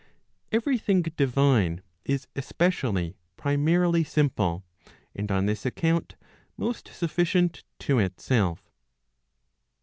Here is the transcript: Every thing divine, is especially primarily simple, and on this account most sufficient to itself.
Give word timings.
Every 0.51 0.79
thing 0.79 1.03
divine, 1.03 1.83
is 2.05 2.27
especially 2.35 3.17
primarily 3.37 4.03
simple, 4.03 4.65
and 5.15 5.31
on 5.31 5.45
this 5.45 5.63
account 5.63 6.15
most 6.57 6.87
sufficient 6.87 7.63
to 7.81 7.99
itself. 7.99 8.71